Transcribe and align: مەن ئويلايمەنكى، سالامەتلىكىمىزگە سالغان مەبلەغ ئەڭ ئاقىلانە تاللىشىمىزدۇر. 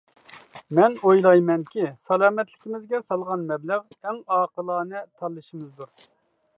مەن 0.77 0.95
ئويلايمەنكى، 1.09 1.85
سالامەتلىكىمىزگە 2.09 3.03
سالغان 3.05 3.47
مەبلەغ 3.53 3.87
ئەڭ 4.01 4.19
ئاقىلانە 4.39 5.07
تاللىشىمىزدۇر. 5.21 5.97